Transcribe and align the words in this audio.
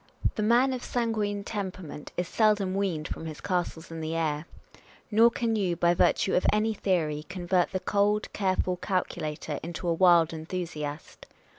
The 0.33 0.41
man 0.41 0.73
of 0.73 0.83
sanguine 0.83 1.43
temperament 1.43 2.11
is 2.17 2.27
seldom 2.27 2.73
weaned 2.73 3.07
from 3.07 3.27
his 3.27 3.39
castles 3.39 3.91
in 3.91 4.01
the 4.01 4.15
air; 4.15 4.47
nor 5.11 5.29
can 5.29 5.55
you, 5.55 5.75
by 5.75 5.93
virtue 5.93 6.33
of 6.33 6.43
any 6.51 6.73
theory, 6.73 7.23
convert 7.29 7.71
the 7.71 7.79
cold, 7.81 8.33
careful 8.33 8.77
calculator 8.77 9.59
into 9.61 9.87
a 9.87 9.93
wild 9.93 10.33
enthusiast. 10.33 11.27